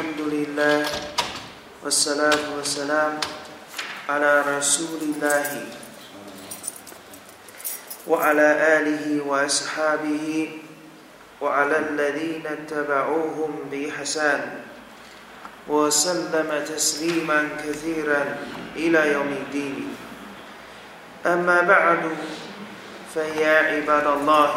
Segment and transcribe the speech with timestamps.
[0.00, 0.86] الحمد لله
[1.84, 3.20] والصلاة والسلام
[4.08, 5.48] على رسول الله
[8.08, 8.48] وعلى
[8.80, 10.24] آله وأصحابه
[11.40, 14.40] وعلى الذين اتبعوهم بإحسان
[15.68, 18.36] وسلم تسليما كثيرا
[18.76, 19.96] إلى يوم الدين.
[21.26, 22.02] أما بعد
[23.14, 24.50] فيا عباد الله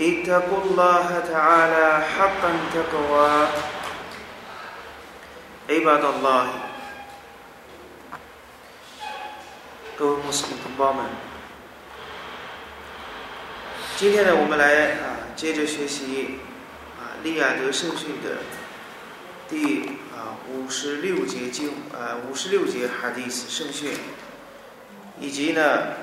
[0.00, 3.73] اتقوا الله تعالى حقا تقوى.
[5.67, 6.47] عباد الله
[9.97, 11.05] 各位穆斯林同胞们，
[13.97, 16.39] 今天呢，我们来啊，接着学习
[16.97, 18.37] 啊利亚德圣训的
[19.49, 19.81] 第
[20.15, 23.91] 啊五十六节经啊五十六节哈迪斯圣训，
[25.19, 25.95] 以及呢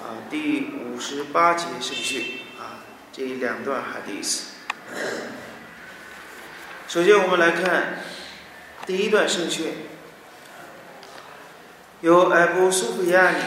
[0.00, 4.52] 啊第五十八节圣训啊这两段哈迪斯。
[6.86, 7.98] 首先，我们来看
[8.89, 9.67] 第一段圣训。
[12.01, 13.43] 由艾布苏菲亚尼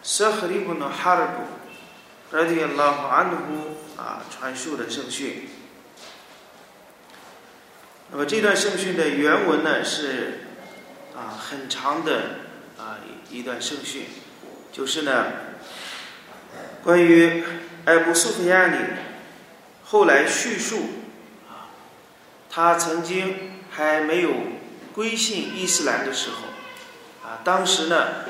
[0.00, 5.48] 沙赫里布诺哈尔布拉迪亚拉哈安呼啊传述的圣训。
[8.12, 10.42] 那么这段圣训的原文呢是
[11.16, 12.20] 啊很长的
[12.78, 13.00] 啊
[13.30, 14.04] 一段圣训，
[14.70, 15.32] 就是呢
[16.84, 17.42] 关于
[17.86, 18.76] 艾布苏菲亚里
[19.86, 20.90] 后来叙述
[21.48, 21.74] 啊
[22.48, 24.30] 他曾经还没有
[24.92, 27.28] 归信伊斯兰的时候。
[27.28, 28.24] 啊，当时呢，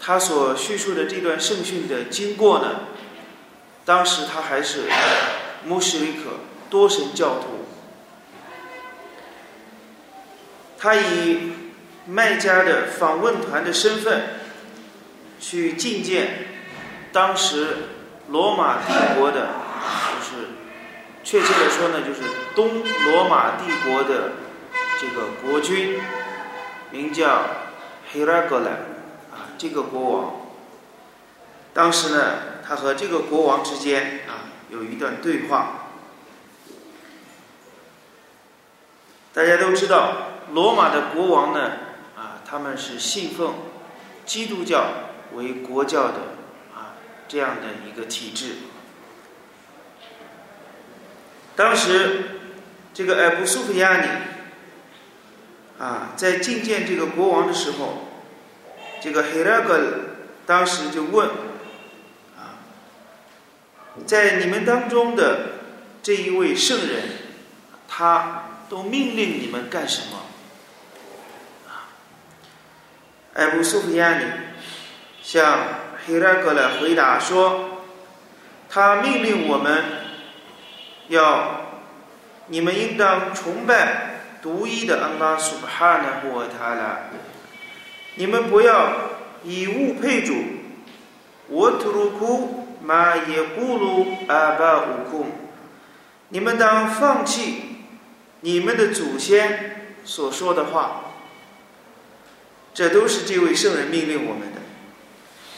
[0.00, 2.80] 他所叙述的这段圣训的经过呢，
[3.84, 4.82] 当时他还是
[5.64, 7.66] 穆斯林克多神教徒，
[10.76, 11.52] 他以
[12.06, 14.40] 麦加的访问团的身份
[15.38, 16.46] 去觐见
[17.12, 17.76] 当时
[18.28, 19.50] 罗马帝国的，
[20.10, 20.48] 就是
[21.22, 22.22] 确切的说呢，就是
[22.54, 24.32] 东罗马帝国的
[24.98, 26.00] 这个国君，
[26.90, 27.42] 名叫。
[28.10, 28.70] 黑拉格莱
[29.30, 30.34] 啊，这个国王，
[31.74, 35.90] 当时呢，他和这个国王之间啊有一段对话。
[39.34, 41.72] 大家都知道，罗马的国王呢
[42.16, 43.56] 啊，他们是信奉
[44.24, 44.84] 基督教
[45.34, 46.14] 为国教的
[46.74, 46.96] 啊
[47.28, 48.54] 这样的一个体制。
[51.54, 52.40] 当时
[52.94, 54.08] 这个艾布苏菲亚尼。
[55.78, 58.08] 啊，在觐见这个国王的时候，
[59.00, 59.80] 这个黑拉格
[60.44, 61.28] 当时就问：
[62.36, 62.58] 啊，
[64.04, 65.52] 在你们当中的
[66.02, 67.02] 这一位圣人，
[67.86, 70.22] 他都命令你们干什么？
[71.68, 71.94] 啊，
[73.34, 74.24] 艾布苏菲亚尼
[75.22, 75.60] 向
[76.04, 77.84] 黑拉格来回答说：
[78.68, 79.84] 他命令我们
[81.06, 81.60] 要
[82.48, 84.07] 你们应当崇拜。
[84.42, 87.00] 独一的安拉苏巴哈纳胡瓦塔拉，
[88.14, 88.92] 你们不要
[89.44, 90.34] 以物配主。
[91.48, 95.26] 我吐鲁库玛耶咕噜阿巴乌库，
[96.28, 97.62] 你们当放弃
[98.40, 101.04] 你们的祖先所说的话。
[102.74, 104.60] 这都是这位圣人命令我们的。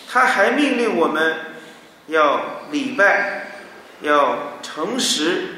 [0.08, 1.36] 他还命令我们
[2.06, 3.46] 要礼拜，
[4.00, 5.48] 要诚实，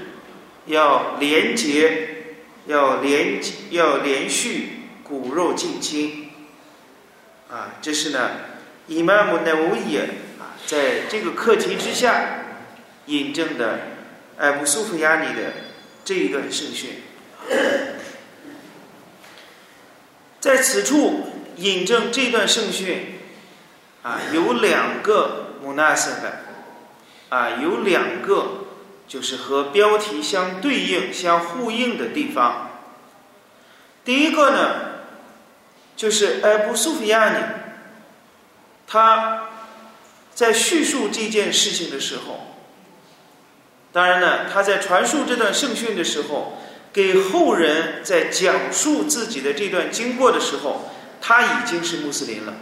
[0.66, 2.11] 要廉洁。
[2.66, 3.40] 要连
[3.70, 6.30] 要连续骨肉近亲，
[7.50, 8.30] 啊，这是呢，
[8.86, 10.08] 伊玛目奈乌耶
[10.38, 12.44] 啊，在这个课题之下
[13.06, 13.80] 引证的
[14.38, 15.52] 艾布苏菲亚尼的
[16.04, 17.02] 这一段圣训，
[20.38, 23.18] 在此处引证这段圣训，
[24.02, 26.44] 啊，有两个穆纳瑟的，
[27.28, 28.58] 啊，有两个。
[29.08, 32.70] 就是和标题相对应、相呼应的地方。
[34.04, 34.74] 第一个呢，
[35.96, 37.44] 就是艾布苏菲亚尼，
[38.86, 39.48] 他
[40.34, 42.56] 在叙述这件事情的时候，
[43.92, 46.58] 当然呢，他在传述这段圣训的时候，
[46.92, 50.90] 给后人在讲述自己的这段经过的时候，
[51.20, 52.54] 他已经是穆斯林了。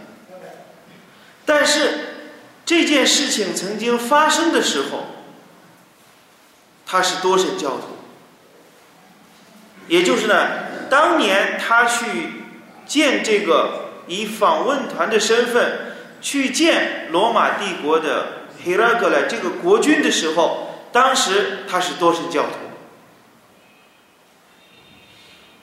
[1.45, 2.33] 但是
[2.65, 5.05] 这件事情曾经发生的时候。
[6.91, 7.95] 他是多神教徒，
[9.87, 10.35] 也就是呢，
[10.89, 12.05] 当年他去
[12.85, 18.25] 见这个以访问团的身份去见罗马帝国的
[18.61, 22.49] 希拉格莱这个国君的时候，当时他是多神教徒，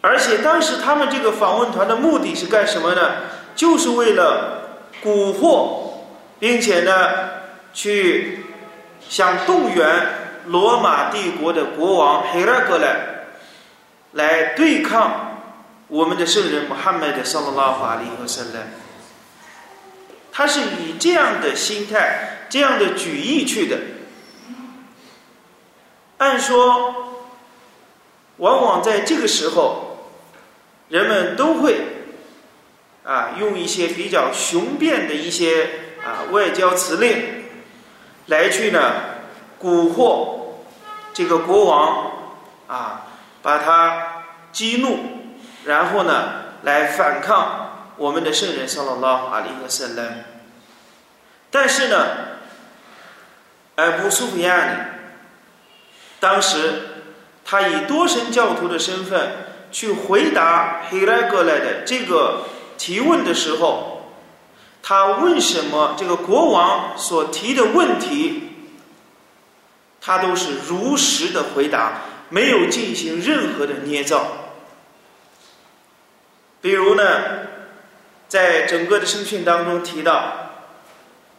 [0.00, 3.16] 而且当时他们这个访问团的目的是干什么呢？
[3.54, 5.90] 就是为了蛊惑，
[6.38, 6.92] 并且呢，
[7.74, 8.46] 去
[9.06, 10.24] 想动员。
[10.48, 12.96] 罗马帝国的国王黑拉格莱
[14.12, 15.42] 来对抗
[15.88, 18.72] 我们的圣人穆罕默德·萨拉拉法利和圣人。
[20.32, 23.76] 他是以这样的心态、这样的举意去的。
[26.18, 26.94] 按说，
[28.36, 30.08] 往往在这个时候，
[30.88, 31.80] 人们都会
[33.04, 35.70] 啊用一些比较雄辩的一些
[36.04, 37.44] 啊外交辞令
[38.26, 38.92] 来去呢
[39.60, 40.37] 蛊惑
[41.18, 42.12] 这个国王
[42.68, 43.06] 啊，
[43.42, 44.22] 把他
[44.52, 45.00] 激怒，
[45.64, 47.64] 然后呢来反抗。
[47.96, 50.24] 我们的圣人萨拉拉阿里和圣人，
[51.50, 52.06] 但是呢，
[53.74, 54.76] 埃布苏菲亚呢，
[56.20, 57.02] 当时
[57.44, 62.44] 他以多神教徒的身份去回答黑来格来的这个
[62.76, 64.12] 提问的时候，
[64.84, 68.47] 他问什么这个国王所提的问题，
[70.08, 72.00] 他都是如实的回答，
[72.30, 74.56] 没有进行任何的捏造，
[76.62, 77.46] 比如呢。
[78.28, 80.50] 在整个的圣训当中提到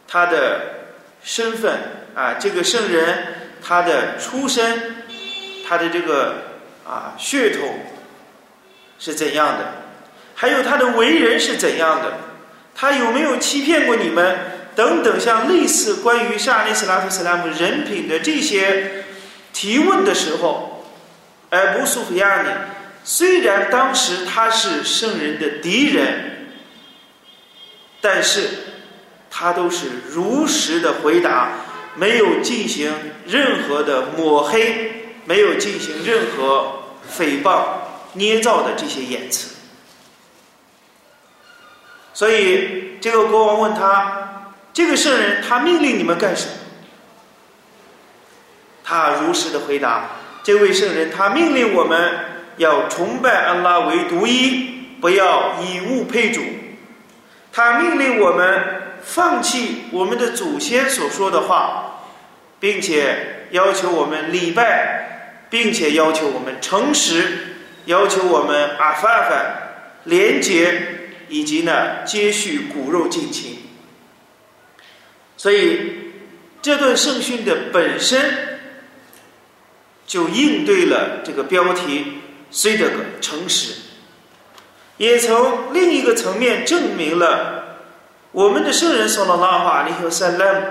[0.08, 0.60] 他的
[1.22, 1.78] 身份
[2.16, 5.04] 啊，这个圣人他的出身，
[5.64, 6.34] 他的这个
[6.84, 7.86] 啊血统
[8.98, 9.72] 是怎样的，
[10.34, 12.14] 还有他的为人是怎样的，
[12.74, 19.04] 他有没有欺骗过你们等等，像类似关于沙利斯拉夫斯拉姆人品的这些
[19.52, 20.86] 提问的时候，
[21.50, 22.50] 而布苏菲亚呢，
[23.04, 26.28] 虽然当时他是圣人的敌人。
[28.00, 28.48] 但是，
[29.30, 31.50] 他都是如实的回答，
[31.96, 32.90] 没有进行
[33.26, 36.84] 任何的抹黑，没有进行任何
[37.14, 37.62] 诽谤、
[38.14, 39.50] 捏造的这些言辞。
[42.14, 44.19] 所以，这个国王问他
[44.72, 46.52] ：“这个圣人，他命令你们干什么？”
[48.84, 50.10] 他如实的回答
[50.42, 52.12] ：“这位圣人，他命令我们
[52.56, 56.40] 要崇拜安拉为独一，不要以物配主。”
[57.52, 58.62] 他命令我们
[59.02, 62.04] 放弃我们的祖先所说的话，
[62.60, 67.56] 并且要求我们礼拜，并且要求我们诚实，
[67.86, 69.42] 要求我们阿法法
[70.04, 73.69] 廉洁，以及呢接续骨肉近亲。
[75.40, 76.12] 所以
[76.60, 78.60] 这段圣训的本身
[80.06, 82.18] 就应对了这个标题
[82.52, 83.72] “虽得个诚实”。
[84.98, 87.78] 也从另一个层面证明了
[88.32, 90.66] 我们的圣人说了拉法利和塞勒姆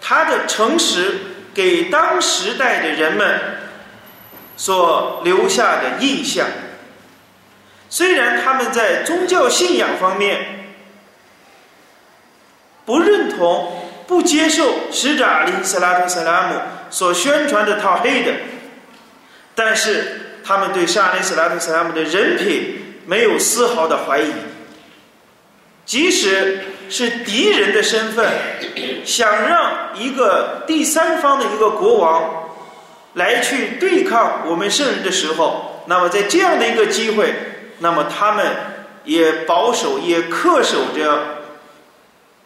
[0.00, 1.18] 他的诚实
[1.54, 3.40] 给当时代的人们
[4.56, 6.48] 所留下的印象。
[7.88, 10.74] 虽然他们在宗教信仰方面
[12.84, 13.77] 不认同、
[14.08, 16.54] 不接受使者阿里斯拉特·塞拉姆
[16.90, 18.32] 所宣传的讨黑的，
[19.54, 22.86] 但是他们对沙利斯拉特·塞拉姆的人品。
[23.08, 24.30] 没有丝毫的怀疑，
[25.86, 26.60] 即使
[26.90, 28.30] 是敌人的身份，
[29.02, 32.50] 想让一个第三方的一个国王
[33.14, 37.32] 来去对抗我们圣人的时候，那么在这样的一个机会，
[37.78, 38.44] 那么他们
[39.04, 41.37] 也保守也恪守着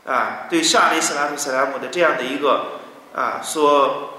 [0.06, 2.80] 啊，对沙利斯拉图斯拉姆的这样的一个
[3.14, 4.14] 啊，所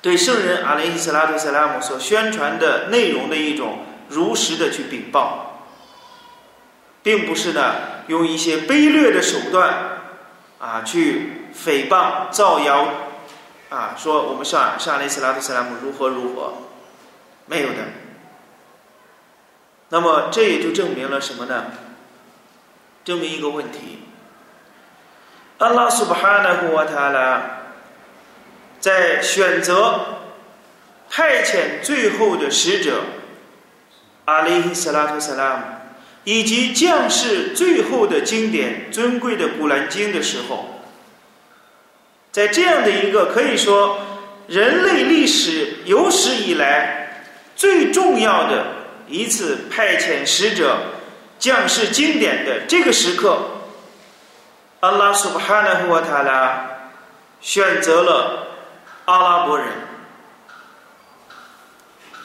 [0.00, 3.80] 对圣人阿雷伊斯拉图斯拉姆所宣传的内容的一种。
[4.08, 5.64] 如实的去禀报，
[7.02, 7.74] 并不是呢
[8.06, 9.98] 用一些卑劣的手段
[10.60, 12.88] 啊去诽谤造谣
[13.68, 16.54] 啊说我们上上雷斯拉特斯拉姆如何如何，
[17.46, 17.78] 没有的。
[19.88, 21.64] 那么这也就证明了什么呢？
[23.04, 24.04] 证明一个问题：
[25.58, 27.60] 阿拉苏巴哈纳古瓦塔拉
[28.78, 30.18] 在选择
[31.08, 33.02] 派遣最后的使者。
[34.26, 35.62] 阿里·斯拉特·萨拉姆，
[36.24, 40.82] 以及将士最后的经典、尊贵的《古兰经》的时候，
[42.32, 44.00] 在这样的一个可以说
[44.48, 47.22] 人类历史有史以来
[47.54, 48.66] 最重要的
[49.06, 50.76] 一次派遣使者、
[51.38, 53.55] 将士经典的这个时刻，
[54.80, 56.66] 阿拉苏巴哈纳胡瓦塔拉
[57.40, 58.46] 选择了
[59.06, 59.68] 阿拉伯人，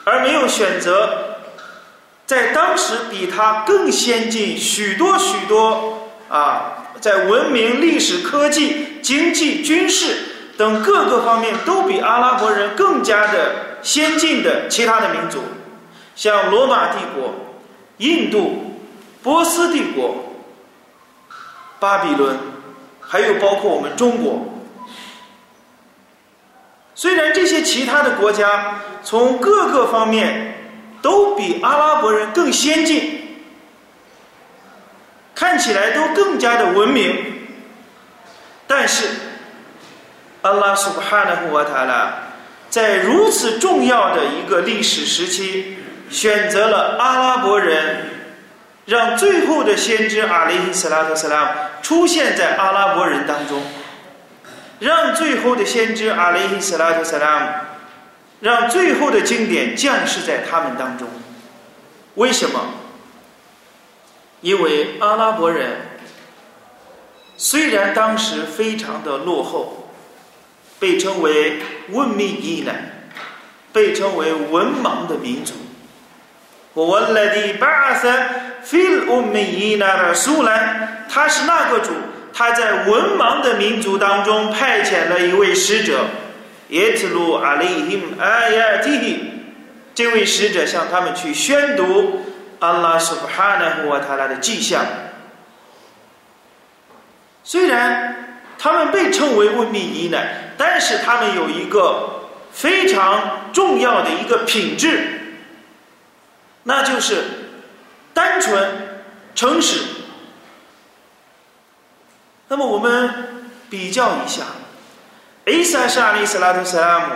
[0.04, 1.28] 而没有选择。
[2.24, 15.42] 在当时比他更先进许多许多啊，在文明、历史、科技、经济、军事等各个方面都比阿拉伯人更加的先进的其他的民族，
[16.14, 17.34] 像罗马帝国、
[17.98, 18.80] 印度、
[19.22, 20.31] 波斯帝国、
[21.82, 22.38] 巴比伦，
[23.00, 24.46] 还有包括我们中国。
[26.94, 30.50] 虽然这些其他的国家从各个方面。
[31.02, 33.42] 都比阿拉伯人更先进，
[35.34, 37.48] 看起来都更加的文明。
[38.68, 39.08] 但是，
[40.42, 42.14] 阿拉苏巴哈纳胡瓦塔拉
[42.70, 45.76] 在如此重要的一个历史时期，
[46.08, 48.06] 选择了阿拉伯人，
[48.84, 51.50] 让最后的先知阿里伊斯拉特斯拉姆
[51.82, 53.62] 出现在阿拉伯人当中，
[54.78, 57.46] 让最后的先知阿里伊斯拉特萨拉姆。
[58.40, 61.06] 让最后的经典降世在他们当中，
[62.16, 62.60] 为什么？
[64.40, 65.76] 因为阿拉伯人
[67.36, 69.92] 虽然当时非常的落后，
[70.80, 71.60] 被称为
[71.90, 73.08] 文明伊难，
[73.72, 75.54] 被称为文盲的民族。
[76.74, 78.08] 我来的巴塞
[78.62, 81.90] 菲尔文明伊难的苏兰，他是那个主？
[82.32, 86.00] 他在文盲的民族当中派遣了一位使者。
[86.68, 89.20] 耶特鲁阿里姆阿亚提希，
[89.94, 92.24] 这位使者向他们去宣读
[92.60, 94.82] 阿拉苏布哈纳胡瓦塔拉的迹象。
[97.44, 100.18] 虽然他们被称为文明伊呢，
[100.56, 102.08] 但是他们有一个
[102.50, 105.21] 非常重要的一个品质，
[106.64, 107.24] 那就是
[108.14, 109.04] 单纯、
[109.34, 109.80] 诚实。
[112.48, 114.44] 那么我们比较一下。
[115.46, 117.14] 伊萨是阿里斯拉特萨拉姆，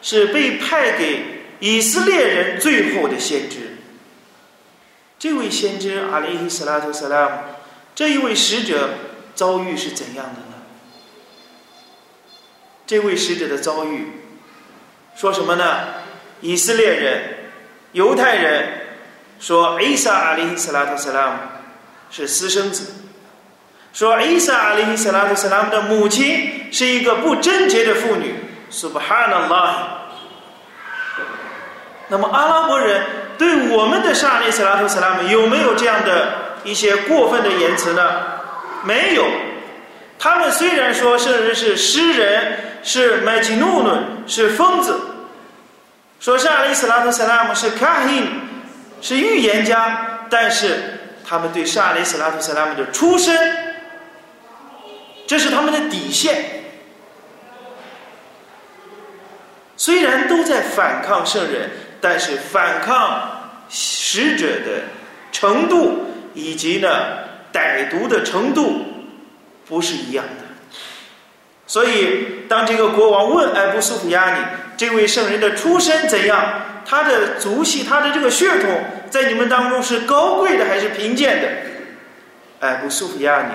[0.00, 3.76] 是被派给以色列人最后的先知。
[5.18, 7.32] 这位先知阿里斯拉图萨拉姆，
[7.94, 8.90] 这一位使者
[9.34, 10.62] 遭遇是怎样的呢？
[12.86, 14.12] 这位使者的遭遇，
[15.16, 15.88] 说什么呢？
[16.40, 17.35] 以色列人、
[17.96, 18.68] 犹太人
[19.40, 21.32] 说伊萨阿里斯拉特萨拉姆
[22.10, 22.92] 是私生子。
[23.94, 28.34] 说伊萨阿里·斯拉特·斯拉姆的母亲是一个不贞洁的妇女
[28.70, 29.72] ，Subhanallah。
[32.08, 33.02] 那么阿拉伯人
[33.38, 38.02] 对我们的沙利·斯拉特·斯拉姆有没有这样的一些过分的言辞呢？
[38.84, 39.24] 没有。
[40.18, 45.00] 他们虽然说圣人是诗人，是麦吉努努，是疯子，
[46.18, 48.26] 说沙利·斯拉特·斯拉姆是卡因，
[49.00, 53.36] 是预言家，但是他们对沙利·斯拉特·斯拉姆的出身。
[55.26, 56.44] 这是他们的底线。
[59.76, 61.70] 虽然都在反抗圣人，
[62.00, 64.84] 但是反抗使者的
[65.32, 66.88] 程度以及呢
[67.52, 68.84] 歹毒的程度
[69.66, 70.35] 不是一样的。
[71.66, 74.44] 所以，当这个国王问艾布苏普亚尼
[74.76, 81.48] 这位圣人的出身怎样，他的族系、他的这个血统在你们当中是高贵的还是贫贱的？
[82.60, 83.54] 艾布苏普亚尼。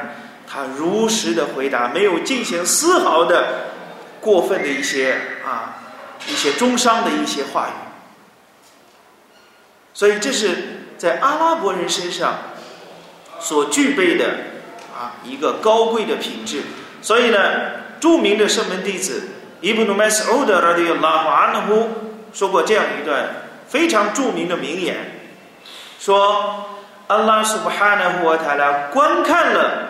[0.54, 3.70] 他如实的回答，没有进行丝毫的
[4.20, 5.16] 过分的一些
[5.46, 5.80] 啊
[6.28, 7.80] 一些中伤的一些话语，
[9.94, 10.50] 所以这是
[10.98, 12.38] 在阿拉伯人身上
[13.40, 14.26] 所具备的
[14.94, 16.64] 啊一个高贵的品质。
[17.02, 17.40] 所以呢，
[18.02, 19.30] 著名的圣门弟子
[19.62, 21.90] 伊布努麦斯欧德拉迪拉瓦安呼
[22.34, 23.30] 说过这样一段
[23.70, 24.98] 非常著名的名言，
[26.00, 26.66] 说
[27.08, 29.88] 阿拉苏布哈纳胡瓦塔拉观看了。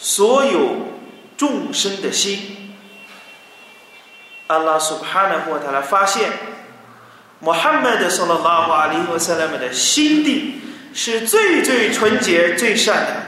[0.00, 0.92] 所有
[1.36, 2.76] 众生的心，
[4.46, 6.30] 阿拉苏哈纳霍塔拉发现，
[7.40, 10.60] 穆罕默德（圣拉拉瓦里和塞拉姆）的心地
[10.94, 13.22] 是最最纯洁、最善良的，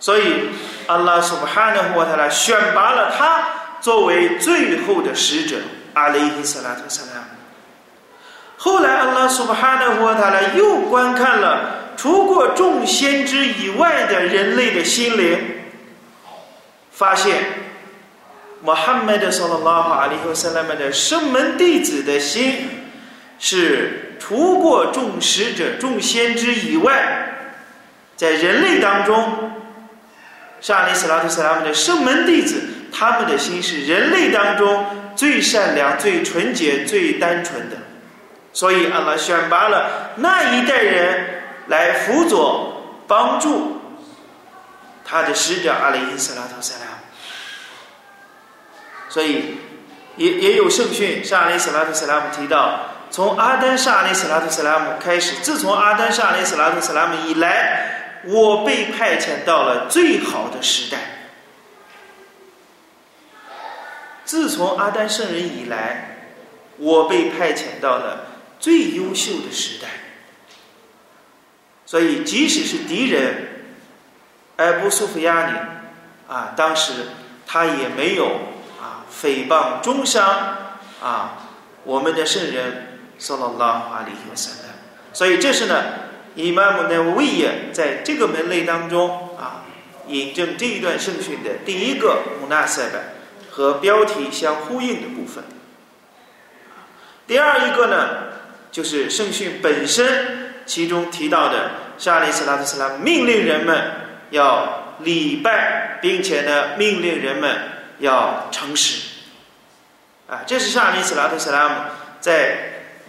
[0.00, 0.48] 所以
[0.86, 3.46] 阿拉苏哈纳霍塔拉选拔了他
[3.80, 5.56] 作为最后的使者
[5.94, 7.24] 阿里伊斯拉特萨拉。
[8.56, 11.82] 后来，阿拉苏哈纳霍塔拉又观看了。
[11.96, 15.38] 除过众先知以外的人类的心灵，
[16.92, 17.42] 发现
[18.60, 22.68] 穆罕默德说了拉哈阿里和塞拉曼的圣门弟子的心，
[23.38, 27.32] 是除过众使者、众先知以外，
[28.14, 29.45] 在人类当中，
[30.60, 37.76] 沙利斯拉特塞拉姆的圣门弟子，他们的心是人类当中最善良、最纯洁、最单纯的，
[38.52, 41.32] 所以阿拉选拔了那一代人。
[41.68, 43.80] 来辅佐帮助
[45.04, 46.98] 他的使者阿里伊斯拉特塞拉姆，
[49.08, 49.58] 所以
[50.14, 57.95] 也也有圣训，沙阿里斯拉特塞拉姆提到，从阿丹沙阿里斯拉特塞拉姆开始，自从阿丹沙阿里斯拉特塞拉姆以来，
[58.26, 60.98] 我被派遣到了最好的时代。
[64.24, 66.32] 自从阿丹圣人以来，
[66.78, 68.26] 我被派遣到了
[68.58, 69.88] 最优秀的时代。
[71.84, 73.66] 所以，即使是敌人
[74.56, 75.58] 埃布苏菲亚尼
[76.26, 76.92] 啊，当时
[77.46, 78.26] 他也没有
[78.80, 80.26] 啊诽谤中伤
[81.00, 81.50] 啊
[81.84, 84.74] 我们的圣人萨拉拉阿里和萨拉。
[85.12, 85.84] 所以这是呢，
[86.36, 89.64] 伊玛目奈维耶在这个门类当中啊，
[90.06, 93.14] 引证这一段圣训的第一个穆纳塞拜
[93.50, 95.42] 和标题相呼应的部分。
[97.26, 98.08] 第二一个呢，
[98.70, 103.92] 就是圣训本身，其中提到的沙利斯拉特斯拉命令人们
[104.30, 107.58] 要礼拜，并且呢，命令人们
[107.98, 109.02] 要诚实。
[110.28, 111.74] 啊，这是沙利斯拉特斯拉姆
[112.20, 112.58] 在，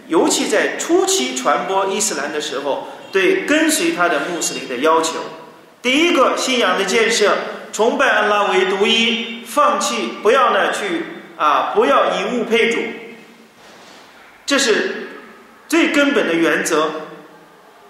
[0.06, 5.14] 尤其在初期传播伊斯兰的时候，对跟随他的穆斯林的要求。
[5.80, 7.32] 第一个信仰的建设，
[7.72, 11.04] 崇拜安拉为独一，放弃不要呢去
[11.36, 12.78] 啊，不要以物配主。
[14.44, 15.08] 这是
[15.68, 16.90] 最根本的原则，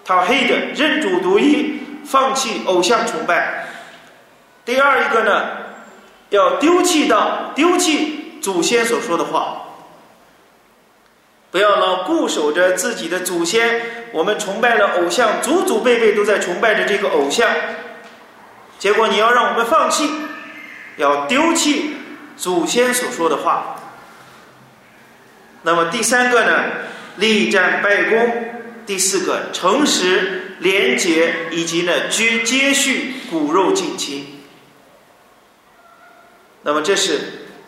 [0.05, 3.67] 讨黑的认主独一，放弃偶像崇拜。
[4.65, 5.47] 第二一个呢，
[6.29, 9.58] 要丢弃到丢弃祖先所说的话，
[11.51, 13.81] 不要老固守着自己的祖先。
[14.11, 17.49] 我们崇拜了偶像，祖祖辈辈都在崇拜着这个偶像，
[18.77, 20.09] 结果你要让我们放弃，
[20.97, 21.95] 要丢弃
[22.35, 23.75] 祖先所说的话。
[25.61, 26.63] 那么第三个呢，
[27.17, 28.17] 力战败功；
[28.85, 34.41] 第四个，诚实、廉洁，以及呢，接接续骨肉近亲。
[36.63, 37.19] 那么这是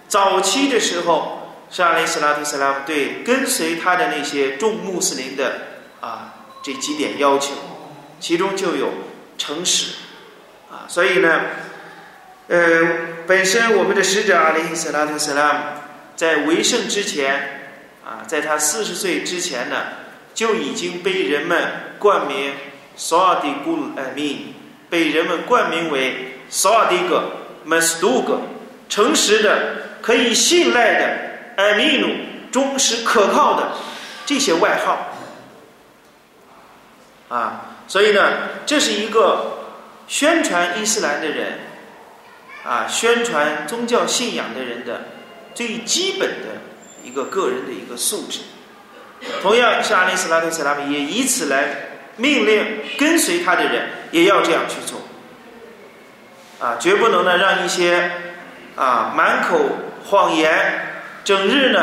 [0.08, 1.41] 早期的时候，
[1.72, 5.62] 沙利斯拉图斯拉姆对跟随他的那些众穆斯林的
[6.02, 7.54] 啊这几点要求，
[8.20, 8.90] 其中就有
[9.38, 9.96] 诚实
[10.70, 10.86] 啊。
[10.88, 11.42] 所以呢，
[12.48, 12.60] 呃，
[13.26, 15.60] 本身我们的使者阿里斯拉图斯拉姆
[16.16, 17.58] 在为圣之前。
[18.04, 19.78] 啊，在他四十岁之前呢，
[20.34, 22.52] 就已经被人们冠名
[22.98, 24.56] “萨尔迪古鲁艾米”，
[24.90, 27.24] 被人们冠名为“萨尔迪格
[27.64, 28.42] 麦斯杜格”，
[28.90, 31.21] 诚实的、可以信赖的
[31.58, 32.08] 艾米努，
[32.52, 33.72] 忠实可靠的
[34.26, 35.08] 这些外号。
[37.30, 38.22] 啊，所以呢，
[38.66, 39.60] 这是一个
[40.08, 41.60] 宣传伊斯兰的人，
[42.64, 45.06] 啊，宣传宗教信仰的人的
[45.54, 46.62] 最基本的。
[47.04, 48.42] 一个个人的一个素质，
[49.42, 51.88] 同样，是阿里斯拉特·斯拉姆也以此来
[52.18, 55.02] 命令跟随他的人也要这样去做，
[56.60, 58.12] 啊，绝不能呢让一些
[58.76, 59.58] 啊满口
[60.06, 60.91] 谎言、
[61.24, 61.80] 整日呢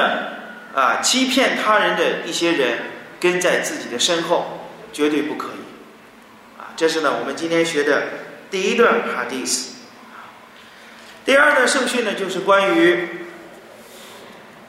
[0.75, 2.79] 啊欺骗他人的一些人
[3.21, 8.03] 跟在自己的身后，绝对不可以，啊，这是呢我们今天学的
[8.51, 9.75] 第一段哈迪斯。
[11.25, 13.09] 第二段圣训呢，就是关于。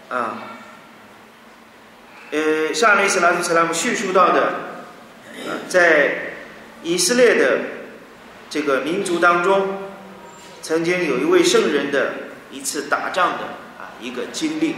[0.09, 0.41] 啊，
[2.31, 4.53] 呃，上一次拉图斯拉姆叙述到的，
[5.67, 6.33] 在
[6.81, 7.59] 以色列的
[8.49, 9.83] 这个民族当中，
[10.63, 12.13] 曾经有一位圣人的
[12.49, 13.43] 一次打仗的
[14.01, 14.75] 一个经历。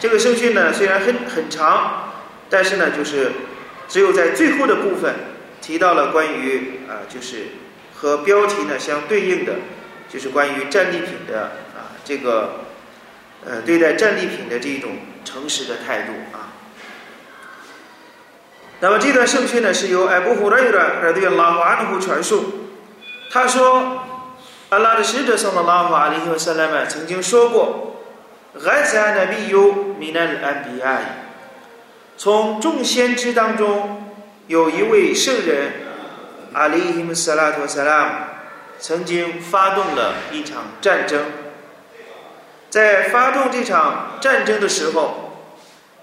[0.00, 2.12] 这个圣训呢虽然很很长，
[2.48, 3.32] 但是呢就是
[3.88, 5.14] 只有在最后的部分
[5.60, 7.46] 提到了关于啊就是
[7.94, 9.54] 和标题呢相对应的，
[10.08, 11.42] 就是关于战利品的
[11.76, 12.60] 啊这个。
[13.46, 14.90] 呃，对待战利品的这一种
[15.24, 16.50] 诚实的态度啊。
[18.80, 22.68] 那么这段圣训呢，是由艾布胡拉尔尔对拉瓦努传述。
[23.32, 24.02] 他说，
[24.70, 27.87] 阿拉的使者送了拉瓦里和萨拉曼曾经说过
[28.54, 31.00] ：“艾赞的必有米奈安比亚
[32.16, 35.72] 从众先知当中有一位圣人
[36.54, 38.10] 阿里伊姆萨拉托萨拉姆，
[38.80, 41.24] 曾经发动了一场战争。”
[42.70, 45.38] 在发动这场战争的时候，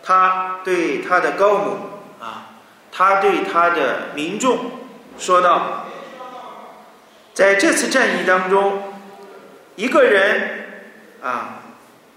[0.03, 1.77] 他对他的高母
[2.19, 2.55] 啊，
[2.91, 4.71] 他对他的民众
[5.17, 5.85] 说道
[7.33, 8.93] ：“在这次战役当中，
[9.75, 10.67] 一个人
[11.21, 11.64] 啊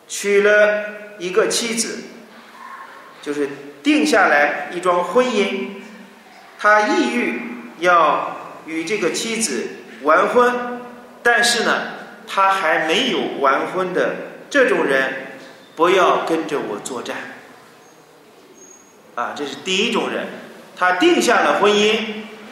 [0.09, 0.85] 娶了
[1.19, 1.99] 一个妻子，
[3.23, 3.49] 就是
[3.83, 5.69] 定下来一桩婚姻，
[6.59, 7.43] 他意欲
[7.79, 9.69] 要与这个妻子
[10.03, 10.81] 完婚，
[11.23, 11.83] 但是呢，
[12.27, 14.17] 他还没有完婚的。”
[14.51, 15.13] 这种人
[15.77, 17.15] 不要跟着我作战，
[19.15, 20.27] 啊，这是第一种人，
[20.75, 21.99] 他定下了婚姻，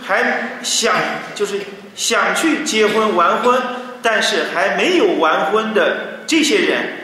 [0.03, 0.95] 还想
[1.35, 1.63] 就是
[1.95, 3.59] 想去结婚完婚，
[4.03, 6.96] 但是还没有完婚的这些人，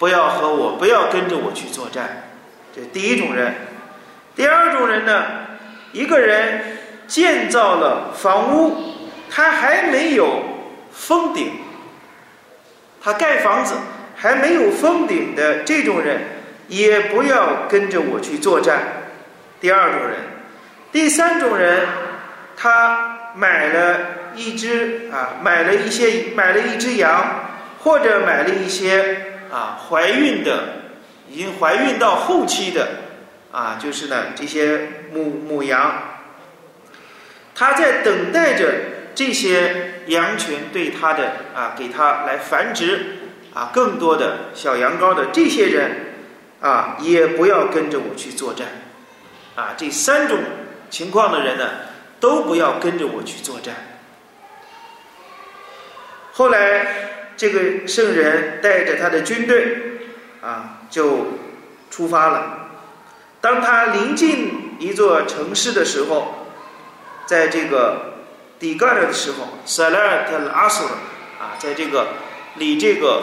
[0.00, 2.30] 不要和我，不要跟着我去作战，
[2.74, 3.54] 这第一种人。
[4.34, 5.24] 第二种人呢，
[5.92, 8.76] 一个人建造了房屋，
[9.30, 10.42] 他还没有
[10.90, 11.52] 封顶，
[13.00, 13.74] 他盖房子。
[14.22, 16.20] 还没有封顶的这种人，
[16.68, 18.78] 也不要跟着我去作战。
[19.62, 20.18] 第二种人，
[20.92, 21.86] 第三种人，
[22.54, 23.98] 他买了
[24.34, 27.46] 一只啊，买了一些，买了一只羊，
[27.82, 30.64] 或者买了一些啊，怀孕的，
[31.28, 32.88] 已经怀孕到后期的
[33.52, 35.92] 啊，就是呢这些母母羊，
[37.54, 38.72] 他在等待着
[39.14, 43.18] 这些羊群对他的啊，给他来繁殖
[43.52, 45.90] 啊更多的小羊羔的这些人
[46.60, 48.66] 啊，也不要跟着我去作战
[49.56, 50.38] 啊，这三种
[50.88, 51.68] 情况的人呢，
[52.20, 53.74] 都不要跟着我去作战。
[56.32, 59.78] 后来，这个圣人带着他的军队
[60.42, 61.38] 啊，就
[61.90, 62.68] 出发了。
[63.40, 66.48] 当他临近一座城市的时候，
[67.24, 68.16] 在这个
[68.58, 70.86] 底盖尔的时候，萨拉尔特拉索
[71.40, 72.08] 啊，在这个
[72.56, 73.22] 离这个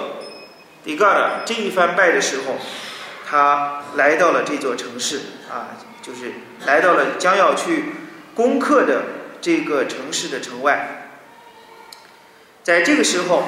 [0.84, 2.56] 底盖尔这一番拜的时候，
[3.23, 6.32] 他来到了这座城市啊，就是
[6.65, 7.84] 来到了将要去
[8.34, 9.03] 攻克的
[9.39, 10.97] 这个城市的城外。
[12.67, 13.43] 在这个时候，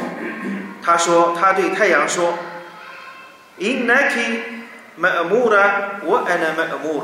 [0.82, 2.36] 他说：“他对太阳说
[3.60, 4.40] ，‘Innaki
[4.98, 7.04] ma'mura wa ana ma'amur，。’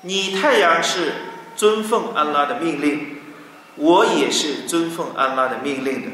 [0.00, 1.12] 你太阳是
[1.54, 3.18] 尊奉安拉的命令，
[3.76, 6.08] 我也是尊奉安拉的命令的。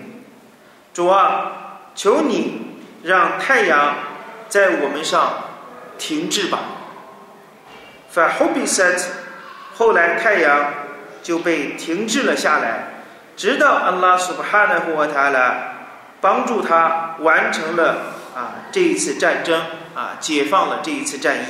[0.92, 3.94] 主啊，求你让太阳
[4.48, 5.44] 在我们上
[5.96, 6.58] 停滞吧。
[8.12, 9.00] ”Fahubisat，
[9.76, 10.74] 后来太阳
[11.22, 12.87] 就被停滞了下来。
[13.38, 15.54] 直到安拉苏巴哈纳胡瓦塔拉
[16.20, 19.62] 帮助他完成了啊这一次战争
[19.94, 21.46] 啊解放了这一次战役。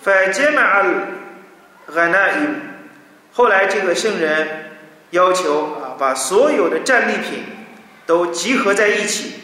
[0.00, 0.84] 反杰马尔
[1.92, 2.46] 海纳伊，
[3.32, 4.78] 后来这个圣人
[5.10, 7.42] 要求啊把所有的战利品
[8.06, 9.34] 都集合在一起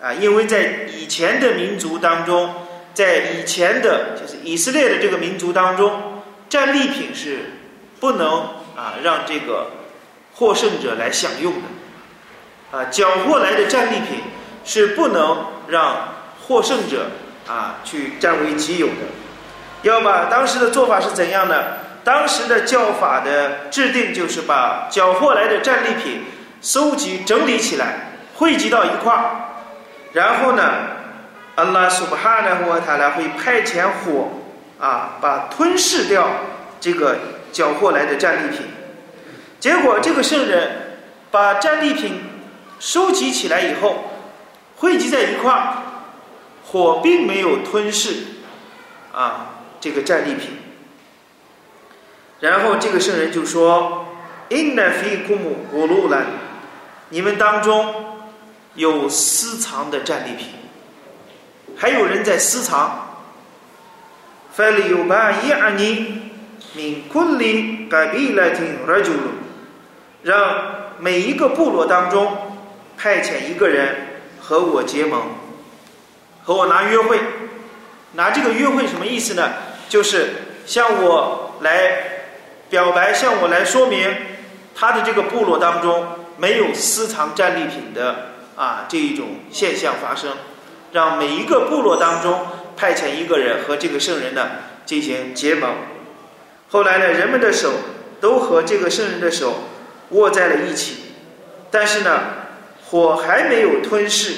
[0.00, 2.54] 啊，因为在以前的民族当中，
[2.94, 7.50] 在以前的就是以色列的这个民族当中，战利品是
[8.00, 8.30] 不能
[8.74, 9.72] 啊让这个。
[10.40, 14.22] 获胜者来享用的，啊，缴获来的战利品
[14.64, 17.10] 是不能让获胜者
[17.46, 18.94] 啊去占为己有的。
[19.82, 21.54] 要把当时的做法是怎样呢？
[22.02, 26.24] 当时的教法的制定就是把缴获来的战利品
[26.62, 29.30] 收集整理起来，汇集到一块儿，
[30.14, 30.62] 然后呢，
[31.56, 34.30] 阿拉苏巴哈呢和他呢会派遣火
[34.80, 36.26] 啊，把吞噬掉
[36.80, 37.18] 这个
[37.52, 38.66] 缴获来的战利品。
[39.60, 40.96] 结果，这个圣人
[41.30, 42.18] 把战利品
[42.78, 44.10] 收集起来以后，
[44.76, 45.76] 汇集在一块儿，
[46.66, 48.24] 火并没有吞噬
[49.12, 50.56] 啊这个战利品。
[52.40, 54.06] 然后，这个圣人就说
[54.48, 55.38] ：“Inna fi kum
[55.74, 56.24] u l u l a
[57.10, 57.94] 你们当中
[58.76, 60.46] 有私藏的战利品，
[61.76, 63.08] 还有人在私藏。
[64.56, 66.06] ”“Falyubai'ani
[66.74, 69.36] min kulli qabilatin rajul。”
[70.22, 72.36] 让每一个部落当中
[72.98, 73.96] 派遣一个人
[74.38, 75.22] 和我结盟，
[76.44, 77.18] 和我拿约会，
[78.12, 79.50] 拿这个约会什么意思呢？
[79.88, 80.28] 就是
[80.66, 81.92] 向我来
[82.68, 84.14] 表白，向我来说明
[84.74, 86.06] 他的这个部落当中
[86.36, 90.32] 没有私藏战利品的啊这一种现象发生，
[90.92, 94.50] 让每一个部落当中派遣一个人和这个圣人呢
[94.84, 95.70] 进行结盟。
[96.68, 97.70] 后来呢，人们的手
[98.20, 99.54] 都和这个圣人的手。
[100.10, 100.96] 握在了一起，
[101.70, 102.20] 但是呢，
[102.86, 104.34] 火还没有吞噬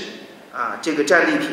[0.53, 1.51] 啊这个战利品。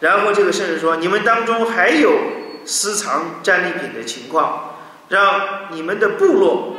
[0.00, 2.18] 然后这个圣人说：“你们当中还有
[2.66, 4.76] 私藏战利品的情况，
[5.08, 6.76] 让你们的部落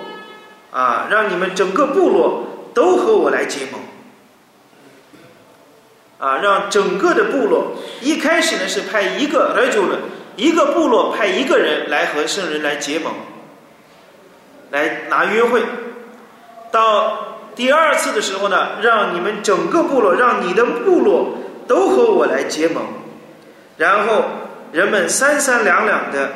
[0.71, 3.82] 啊，让你们整个部落都和我来结盟
[6.19, 10.00] 啊，让整个的部落一开始呢是派一个来就了，
[10.36, 13.13] 一个部落派一个人来和圣人来结盟。”
[14.76, 15.64] 来拿约会，
[16.70, 22.84] 到第二次的时候呢，让你们整个部落，让你的部落都和我来结盟，
[23.78, 24.26] 然后
[24.74, 26.34] 人们三三两两的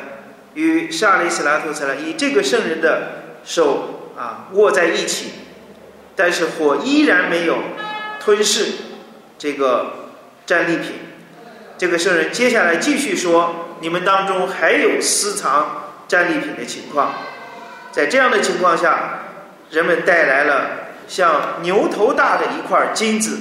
[0.54, 5.32] 与沙利斯拉图斯拉以这个圣人的手啊握在一起，
[6.16, 7.58] 但是火依然没有
[8.18, 8.72] 吞噬
[9.36, 9.92] 这个
[10.46, 10.94] 战利品。
[11.76, 17.12] 这个圣人接下来继续说：你们当中还有私藏战利品的情况。
[17.92, 19.20] 在这样的情况下，
[19.70, 20.66] 人们带来了
[21.08, 23.36] 像牛头大的一块金子、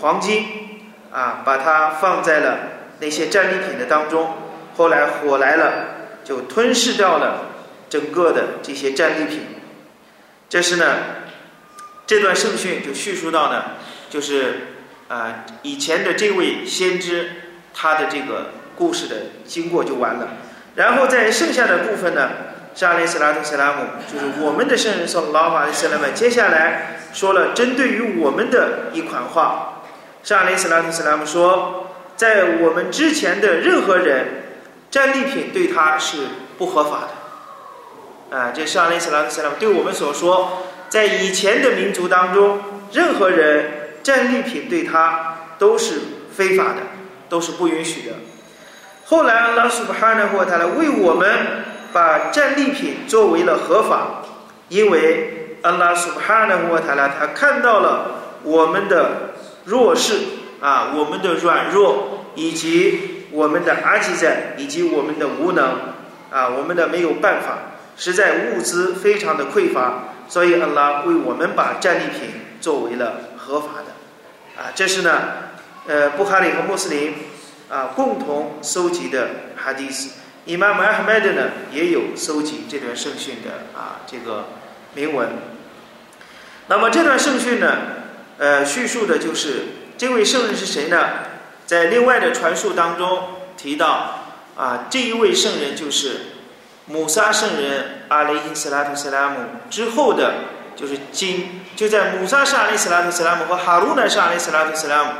[0.00, 0.46] 黄金，
[1.12, 2.58] 啊，把它放在了
[3.00, 4.34] 那些战利品的当中。
[4.76, 5.72] 后来火来了，
[6.24, 7.48] 就吞噬掉了
[7.90, 9.42] 整个的这些战利品。
[10.48, 10.96] 这是呢，
[12.06, 13.64] 这段圣训就叙述到呢，
[14.08, 14.68] 就是
[15.08, 17.30] 啊，以前的这位先知
[17.74, 20.28] 他的这个故事的经过就完了。
[20.76, 22.30] 然后在剩下的部分呢。
[22.80, 26.04] 沙利斯拉特·斯拉姆就是我们的圣人，说老法的斯拉姆。
[26.14, 29.82] 接下来说了针对于我们的一款话。
[30.22, 34.44] 沙利斯拉特·斯拉姆说，在我们之前的任何人
[34.90, 36.22] 战利品对他是
[36.56, 37.00] 不合法
[38.30, 38.38] 的。
[38.38, 42.60] 啊，这上雷斯拉克斯拉姆对我们所说，在以前的民族当中，
[42.92, 46.00] 任何人战利品对他都是
[46.34, 46.80] 非法的，
[47.28, 48.14] 都是不允许的。
[49.04, 51.28] 后来拉苏巴哈纳或他来为我们
[51.92, 54.22] 把战利品作为了合法，
[54.68, 60.18] 因为阿拉苏哈纳或他来他看到了我们的弱势
[60.60, 65.64] 啊，我们的软弱，以及我们的阿基在，以及我们的无能
[66.30, 67.58] 啊，我们的没有办法，
[67.96, 75.22] 实在物资非常的匮乏，所以阿拉为我们把战利品作为了合法的啊，这是呢，
[75.86, 77.14] 呃，布哈里和穆斯林。
[77.70, 80.10] 啊，共同搜集的哈迪斯，
[80.50, 84.48] 伊玛目阿迈德呢也有搜集这段圣训的啊这个
[84.94, 85.28] 铭文。
[86.66, 87.76] 那么这段圣训呢，
[88.36, 91.08] 呃，叙述的就是这位圣人是谁呢？
[91.66, 94.24] 在另外的传述当中提到
[94.56, 96.22] 啊，这一位圣人就是
[96.86, 99.36] 姆萨圣人阿雷因斯拉图斯拉姆
[99.70, 100.34] 之后的，
[100.74, 105.10] 就是今就在姆萨沙阿雷斯拉图斯拉姆和哈鲁纳沙阿雷斯拉图斯拉姆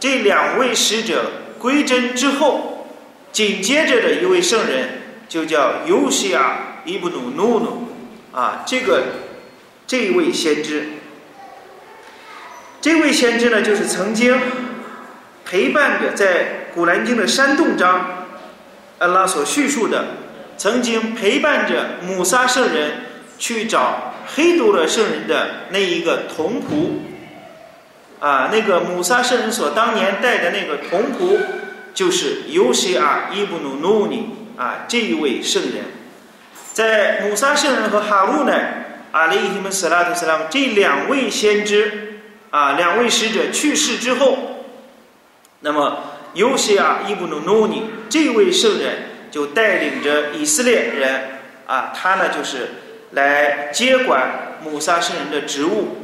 [0.00, 1.26] 这两位使者。
[1.60, 2.69] 归真之后，
[3.32, 7.88] 紧接着的一位圣人就叫尤西亚伊布努努努，
[8.32, 9.02] 啊，这个
[9.86, 10.84] 这一位先知，
[12.80, 14.38] 这位先知呢，就是曾经
[15.44, 18.26] 陪伴着在古兰经的山洞章，
[18.98, 20.04] 安拉所叙述的，
[20.56, 22.92] 曾经陪伴着姆萨圣人
[23.38, 27.08] 去找黑多勒圣人的那一个童仆。
[28.20, 31.38] 啊，那个姆萨圣人所当年带的那个童仆，
[31.94, 35.84] 就是尤西尔伊布努努尼啊，这一位圣人，
[36.72, 38.52] 在姆萨圣人和哈鲁呢，
[39.12, 44.66] 阿里伊们斯拉特斯拉姆这两位先知啊，两位使者去世之后，
[45.60, 45.98] 那么
[46.34, 52.68] 尤西尔伊布努努尼这位圣人就带领着以色列人啊，他呢就是
[53.12, 55.96] 来接管姆萨圣人的职务，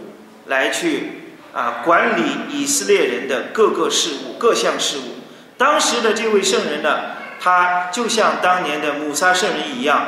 [0.46, 1.22] 来去。
[1.56, 5.15] 啊，管理以色列人的各个事务、各项事务。
[5.58, 7.00] 当时的这位圣人呢，
[7.40, 10.02] 他就像当年的姆萨圣人一样，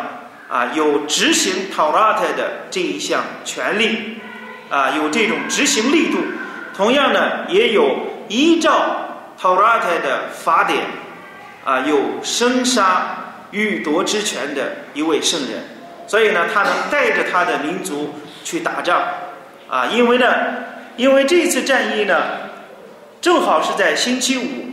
[0.48, 4.18] 啊，有执行塔拉特的这一项权利，
[4.68, 6.18] 啊，有这种执行力度。
[6.76, 7.96] 同样呢，也有
[8.28, 10.84] 依照塔拉特的法典，
[11.64, 13.16] 啊，有生杀
[13.50, 15.64] 予夺之权的一位圣人。
[16.06, 19.02] 所以呢，他能带着他的民族去打仗，
[19.68, 20.26] 啊，因为呢。
[20.98, 22.20] 因为这次战役呢，
[23.20, 24.67] 正好是在星期五。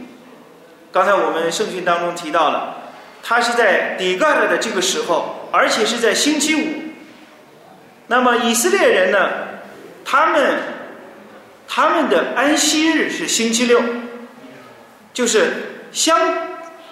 [0.96, 2.78] 刚才我们圣训当中提到了，
[3.22, 6.68] 他是在底盖尔的这个时候，而且是在星期五。
[8.08, 9.30] 那么以色列人呢，
[10.06, 10.58] 他们
[11.68, 13.84] 他们的安息日是星期六，
[15.14, 16.18] 就是相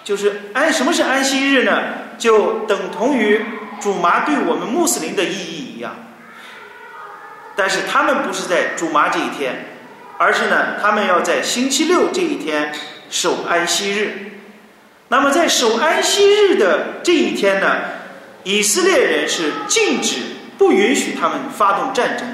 [0.04, 1.84] 就是安什么是安息日呢？
[2.18, 3.42] 就等同于
[3.80, 5.96] 主麻对我们穆斯林的意义一样。
[7.56, 9.64] 但是他们不是在主麻这一天，
[10.18, 12.70] 而是呢，他们要在星期六这一天
[13.14, 14.32] 守安息日。
[15.06, 17.76] 那么在守安息日的这一天呢，
[18.42, 20.16] 以色列人是禁止、
[20.58, 22.26] 不允许他们发动战争，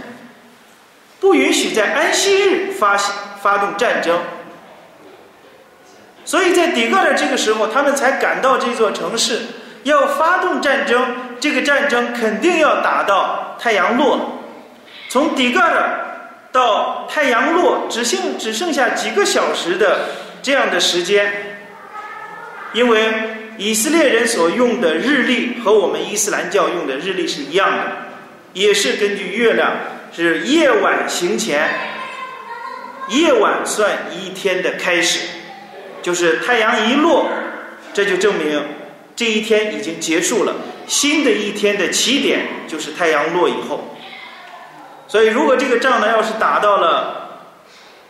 [1.20, 2.96] 不允许在安息日发
[3.42, 4.18] 发动战争。
[6.24, 9.40] 所以在底格尔这个时候，他们才赶到这座城市，
[9.82, 11.14] 要发动战争。
[11.40, 14.40] 这个战争肯定要打到太阳落。
[15.10, 16.06] 从底格尔
[16.50, 20.06] 到太阳落，只剩只剩下几个小时的
[20.42, 21.32] 这样的时间，
[22.72, 23.12] 因为
[23.58, 27.96] 以色列人所用的日历和我们伊斯兰教用的日历是一样的，
[28.54, 29.72] 也是根据月亮
[30.14, 31.68] 是夜晚行前，
[33.08, 35.20] 夜晚算一天的开始，
[36.00, 37.28] 就是太阳一落，
[37.92, 38.62] 这就证明
[39.14, 40.54] 这一天已经结束了，
[40.86, 43.96] 新的一天的起点就是太阳落以后。
[45.06, 47.42] 所以，如果这个仗呢要是打到了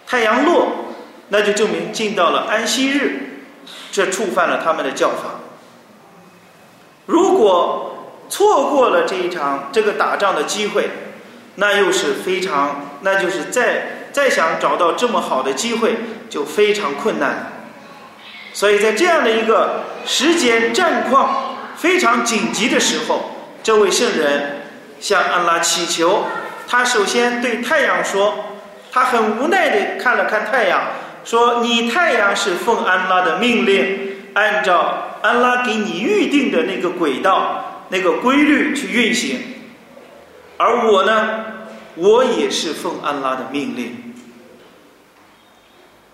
[0.07, 0.80] 太阳落，
[1.31, 3.43] 那就证明进到了安息日，
[3.91, 5.41] 这触犯了他们的教法。
[7.07, 10.91] 如果错过了这一场这个打仗的机会，
[11.57, 15.97] 那又是非常，那就是再再想找到这么好的机会
[16.29, 17.53] 就非常困难。
[18.53, 23.31] 所以在这样的一个时间战况非常紧急的时候，
[23.63, 24.63] 这位圣人
[25.01, 26.25] 向安拉祈求。
[26.69, 28.35] 他首先对太阳说
[28.93, 30.81] ：“他很无奈地看了看太阳，
[31.25, 39.41] 说：‘你太阳是奉安拉的命令，按照安拉给你预定的那个轨道、那个规律去运行。
[40.57, 41.45] 而我呢，
[41.95, 44.15] 我也是奉安拉的命令。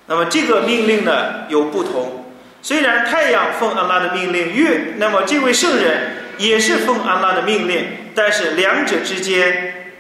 [0.07, 2.27] 那么这个命令呢有不同，
[2.63, 9.93] 虽然太阳奉安拉的命令，月那么这位圣人也是奉安拉的命令，但是两者之间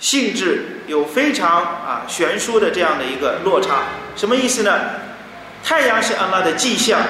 [0.00, 3.84] 性质有非常啊悬殊的这样的一个落差。
[4.18, 4.78] 什么意思呢？
[5.64, 7.00] 太阳是安拉的迹象，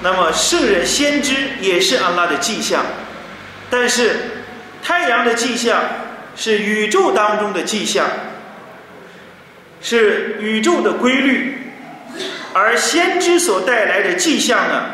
[0.00, 2.82] 那么圣人先知也是安拉的迹象，
[3.68, 4.16] 但是
[4.82, 5.78] 太阳的迹象
[6.34, 8.06] 是宇宙当中的迹象，
[9.82, 11.70] 是宇宙的规律。
[12.54, 14.84] 而先知所带来的迹象呢，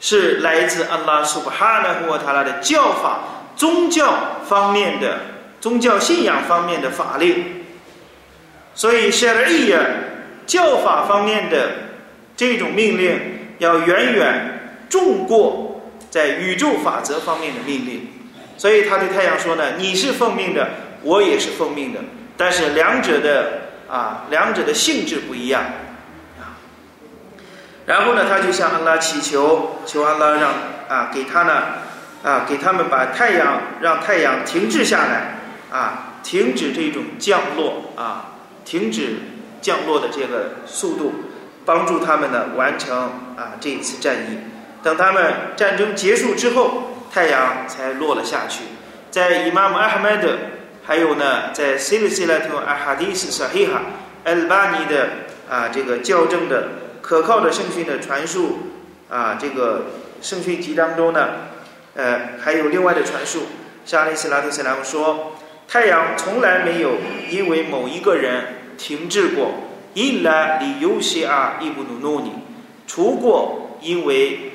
[0.00, 3.18] 是来自安拉苏布哈纳胡塔拉的教法、
[3.56, 5.18] 宗教方面的
[5.60, 7.63] 宗教信仰方面的法令。
[8.74, 9.78] 所以，夏尔伊亚
[10.46, 11.70] 教法方面的
[12.36, 13.18] 这种命令，
[13.58, 18.08] 要远远重过在宇宙法则方面的命令。
[18.56, 20.68] 所以，他对太阳说呢：“你是奉命的，
[21.02, 22.00] 我也是奉命的，
[22.36, 25.64] 但是两者的啊，两者的性质不一样。”
[27.86, 30.52] 然后呢，他就向安拉祈求，求安拉让
[30.88, 31.62] 啊给他呢
[32.22, 35.36] 啊给他们把太阳让太阳停滞下来
[35.70, 38.32] 啊，停止这种降落啊，
[38.64, 39.16] 停止
[39.60, 41.12] 降落的这个速度，
[41.64, 42.96] 帮助他们呢完成
[43.36, 44.38] 啊这一次战役。
[44.82, 48.64] 等他们战争结束之后，太阳才落了下去。
[49.10, 50.36] 在伊玛目阿哈迈德，
[50.84, 53.68] 还有呢在 Silsilat al Hadith Sahih
[54.24, 55.08] Albani 的
[55.48, 56.68] 啊这个校正的。
[57.04, 58.60] 可靠的圣训的传述
[59.10, 59.82] 啊，这个
[60.22, 61.28] 圣训集当中呢，
[61.94, 63.42] 呃，还有另外的传述。
[63.84, 65.36] 沙利斯拉特斯拉姆说，
[65.68, 66.96] 太阳从来没有
[67.30, 68.44] 因为某一个人
[68.76, 69.52] 停滞过。
[69.94, 72.32] 伊拉里尤西阿伊布努努尼，
[72.86, 74.52] 除过因为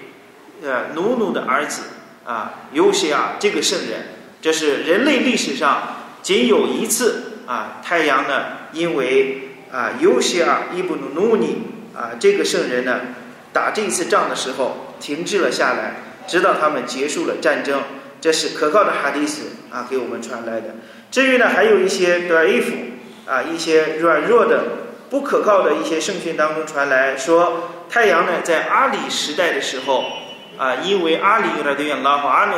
[0.61, 1.83] 呃努努的儿子
[2.25, 4.01] 啊尤西阿这个圣人，
[4.41, 11.63] 这是人类历史上仅有一次啊，太阳呢因为啊尤西阿伊布努努尼。
[11.91, 13.01] 啊，这个圣人呢，
[13.51, 15.95] 打这次仗的时候停滞了下来，
[16.25, 17.81] 直到他们结束了战争。
[18.21, 20.75] 这是可靠的哈迪斯啊，给我们传来的。
[21.11, 22.73] 至于呢，还有一些短衣服
[23.25, 24.63] 啊，一些软弱的、
[25.09, 30.05] 不可靠的一些圣训当中传来说，太阳呢，在阿里时代的时候
[30.57, 32.57] 啊，因为阿里的对应拉法阿努，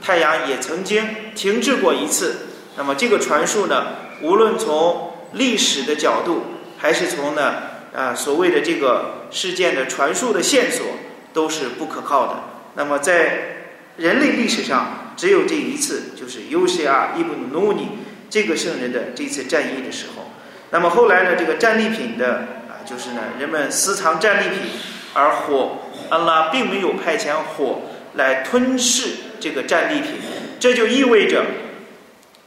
[0.00, 2.48] 太阳也曾经停滞过一次。
[2.76, 3.86] 那么这个传述呢，
[4.22, 6.44] 无论从历史的角度，
[6.78, 7.54] 还是从呢。
[7.96, 10.86] 啊，所谓的这个事件的传述的线索
[11.32, 12.34] 都是不可靠的。
[12.74, 13.64] 那么，在
[13.96, 17.88] 人类历史上，只有这一次，就是尤西亚伊布努尼
[18.30, 20.30] 这个圣人的这次战役的时候。
[20.70, 24.70] 那么后来呢，这个战利品的啊，就是呢，人们私藏战利品，
[25.12, 27.82] 而火，安拉并没有派遣火
[28.14, 30.12] 来吞噬这个战利品，
[30.60, 31.44] 这就意味着，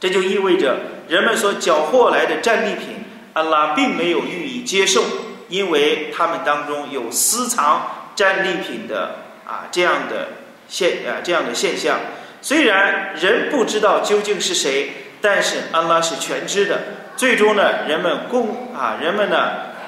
[0.00, 3.04] 这就意味着人们所缴获来的战利品，
[3.34, 5.04] 安拉并没有予以接受。
[5.48, 10.28] 因为他们当中有私藏战利品的啊这样的
[10.66, 12.00] 现啊这样的现象，
[12.42, 16.80] 虽然人不知道究竟是谁，但是安拉是全知的。
[17.16, 19.36] 最终呢，人们供啊人们呢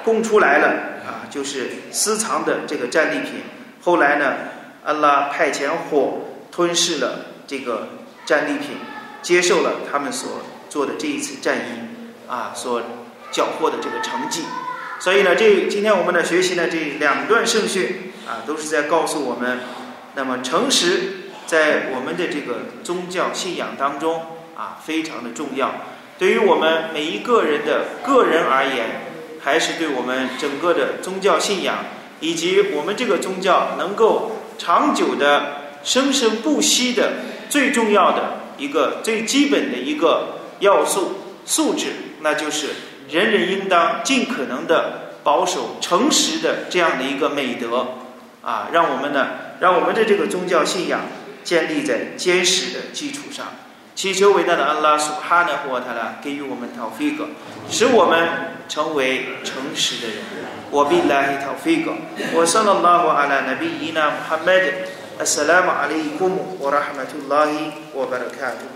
[0.05, 0.67] 供出来了
[1.05, 3.41] 啊，就是私藏的这个战利品。
[3.81, 4.33] 后来呢，
[4.85, 7.89] 安拉派遣火吞噬了这个
[8.25, 8.77] 战利品，
[9.21, 12.81] 接受了他们所做的这一次战役啊所
[13.31, 14.43] 缴获的这个成绩。
[14.99, 19.59] 所以呢，这今天我们的学习呢，这两段圣训啊，都是在告诉我们，
[20.13, 24.21] 那么诚实在我们的这个宗教信仰当中
[24.55, 25.71] 啊，非常的重要。
[26.17, 29.01] 对于我们每一个人的个人而言，
[29.41, 31.77] 还是对我们整个的宗教信仰
[32.19, 37.13] 以及我们这个宗教能够长久的生生不息的
[37.49, 41.13] 最重要的一个最基本的一个要素
[41.45, 41.87] 素质，
[42.21, 42.69] 那就是。
[43.07, 47.85] 人人应当尽可能的保守诚实的这样的一个美德，
[48.41, 49.27] 啊，让我们呢，
[49.59, 51.01] 让我们的这个宗教信仰
[51.45, 53.45] 建立在坚实的基础上。
[53.95, 57.27] 祈求伟大的安拉苏哈纳霍塔拉给予我们陶菲格，
[57.69, 58.27] 使我们
[58.67, 60.17] 成为诚实的人。
[60.69, 61.93] 我比拉希陶菲格，
[62.33, 64.65] 我圣拉拉瓦阿拉纳比伊纳穆罕默德，
[65.19, 68.67] 阿萨拉姆阿里库姆，我拉哈马图拉伊，我巴拉卡图。